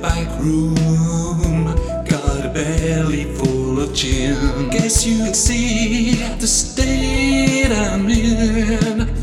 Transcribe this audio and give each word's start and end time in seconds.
back 0.00 0.28
room. 0.40 1.66
Got 2.04 2.44
a 2.44 2.50
belly 2.52 3.24
full 3.34 3.80
of 3.80 3.94
gin. 3.94 4.70
Guess 4.70 5.06
you 5.06 5.18
can 5.24 5.34
see 5.34 6.14
the 6.38 6.46
state 6.46 7.70
I'm 7.72 8.08
in. 8.08 9.14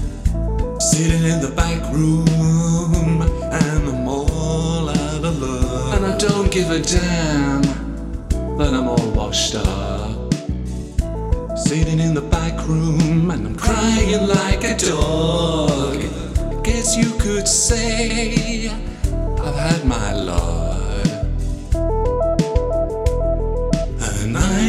Sitting 0.80 1.24
in 1.24 1.42
the 1.42 1.54
back 1.56 1.82
room. 1.94 3.22
And 3.52 3.90
I'm 3.90 4.08
all 4.08 4.90
out 4.90 5.24
of 5.24 5.42
love. 5.42 5.94
And 5.96 6.06
I 6.06 6.18
don't 6.18 6.52
give 6.52 6.70
a 6.70 6.80
damn 6.80 7.62
that 8.58 8.74
I'm 8.74 8.88
all 8.88 9.12
washed 9.12 9.56
up. 9.56 10.34
Sitting 11.58 12.00
in 12.00 12.14
the 12.14 12.22
back 12.22 12.68
room 12.68 13.32
and 13.32 13.48
I'm 13.48 13.56
crying 13.56 14.28
like 14.28 14.64
a 14.64 14.78
dog. 14.78 16.00
Guess 16.64 16.98
you 16.98 17.12
could 17.20 17.48
say 17.48 18.70
I've 19.40 19.56
had 19.56 19.86
my 19.86 20.14
lot. 20.14 20.55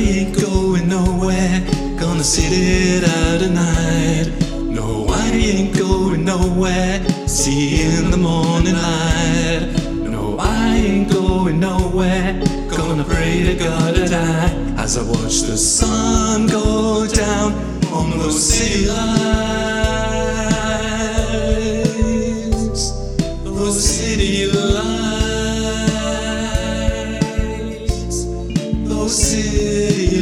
Ain't 0.07 0.41
going 0.41 0.89
nowhere, 0.89 1.61
gonna 1.99 2.25
sit 2.25 2.53
it 2.53 3.05
out 3.05 3.41
tonight. 3.41 4.33
No, 4.63 5.07
I 5.09 5.31
ain't 5.31 5.77
going 5.77 6.25
nowhere, 6.25 7.03
see 7.27 7.83
you 7.83 8.05
in 8.05 8.11
the 8.11 8.17
morning 8.17 8.75
light. 8.75 9.73
No, 9.91 10.37
I 10.39 10.77
ain't 10.77 11.11
going 11.11 11.59
nowhere, 11.61 12.41
gonna 12.71 13.05
pray 13.05 13.43
to 13.45 13.55
God 13.55 13.95
to 13.97 14.07
die 14.07 14.51
as 14.79 14.97
I 14.97 15.03
watch 15.03 15.43
the 15.43 15.57
sun 15.57 16.47
go 16.47 17.07
down 17.07 17.53
on 17.93 18.11
those 18.19 18.43
city 18.43 18.87
lights. 18.87 19.66
Those 29.07 29.31
city 29.31 30.21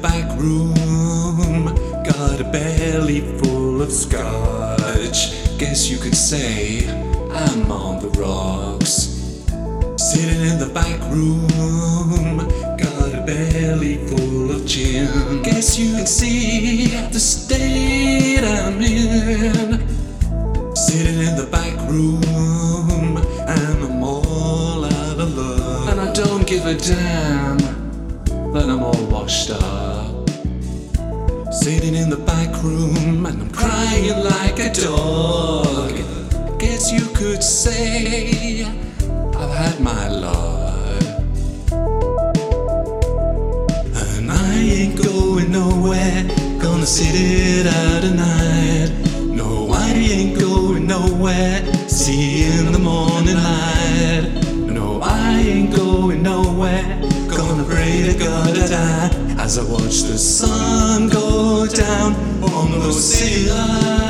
back 0.00 0.38
room, 0.38 1.66
got 2.04 2.40
a 2.40 2.44
belly 2.44 3.20
full 3.38 3.82
of 3.82 3.92
scotch. 3.92 5.32
Guess 5.58 5.90
you 5.90 5.98
could 5.98 6.16
say 6.16 6.88
I'm 7.30 7.70
on 7.70 8.00
the 8.00 8.08
rocks. 8.18 9.08
Sitting 9.96 10.40
in 10.40 10.58
the 10.58 10.70
back 10.72 11.00
room, 11.10 12.38
got 12.78 13.14
a 13.14 13.22
belly 13.26 13.98
full 14.08 14.50
of 14.50 14.64
gin. 14.66 15.42
Guess 15.42 15.78
you 15.78 15.96
can 15.96 16.06
see 16.06 16.86
the 17.12 17.20
state 17.20 18.42
I'm 18.42 18.80
in. 18.80 19.86
Sitting 20.74 21.18
in 21.18 21.36
the 21.36 21.48
back 21.50 21.76
room, 21.90 23.18
and 23.46 23.84
I'm 23.84 24.02
all 24.02 24.84
out 24.84 25.20
of 25.20 25.36
love. 25.36 25.88
And 25.90 26.00
I 26.00 26.12
don't 26.12 26.46
give 26.46 26.64
a 26.64 26.74
damn 26.74 27.69
that 28.52 28.68
I'm 28.68 28.82
all 28.82 29.04
washed 29.06 29.50
up. 29.50 30.28
Sitting 31.52 31.94
in 31.94 32.10
the 32.10 32.16
back 32.16 32.50
room 32.62 33.24
and 33.26 33.42
I'm 33.42 33.50
crying 33.50 34.24
like 34.24 34.58
a 34.58 34.72
dog. 34.72 35.92
Guess 36.58 36.92
you 36.92 37.06
could 37.14 37.42
say 37.44 38.64
I've 39.36 39.50
had 39.50 39.78
my 39.80 40.08
lot. 40.08 41.02
And 44.04 44.32
I 44.32 44.54
ain't 44.54 45.00
going 45.00 45.52
nowhere, 45.52 46.24
gonna 46.60 46.86
sit 46.86 47.14
it 47.14 47.66
out 47.66 48.02
tonight. 48.02 48.90
No, 49.20 49.70
I 49.72 49.90
ain't 49.92 50.38
going 50.40 50.86
nowhere, 50.88 51.62
see 51.88 52.46
in 52.46 52.72
the 52.72 52.80
morning 52.80 53.36
light. 53.36 54.42
No, 54.66 55.00
I 55.02 55.38
ain't 55.38 55.79
as 59.38 59.58
I 59.58 59.62
watch 59.64 60.02
the 60.02 60.18
sun 60.18 61.08
go 61.08 61.66
down 61.66 62.14
on 62.42 62.70
those 62.80 63.02
city 63.02 63.48
lights. 63.50 64.09